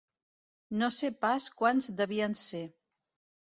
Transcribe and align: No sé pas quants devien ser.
No 0.79 0.89
sé 0.99 1.11
pas 1.25 1.45
quants 1.59 1.91
devien 2.01 2.35
ser. 2.45 2.63